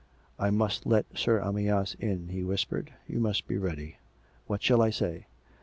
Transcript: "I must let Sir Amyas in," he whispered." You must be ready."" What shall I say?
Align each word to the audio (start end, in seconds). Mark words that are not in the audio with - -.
"I 0.39 0.49
must 0.49 0.87
let 0.87 1.05
Sir 1.15 1.39
Amyas 1.39 1.93
in," 1.99 2.29
he 2.29 2.41
whispered." 2.43 2.91
You 3.07 3.19
must 3.19 3.47
be 3.47 3.59
ready."" 3.59 3.97
What 4.47 4.63
shall 4.63 4.81
I 4.81 4.89
say? 4.89 5.27